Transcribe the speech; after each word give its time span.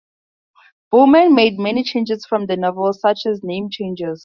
Boehm 0.91 1.35
made 1.35 1.59
many 1.59 1.83
changes 1.83 2.25
from 2.25 2.47
the 2.47 2.57
novel 2.57 2.91
such 2.91 3.27
as 3.27 3.43
name 3.43 3.69
changes. 3.69 4.19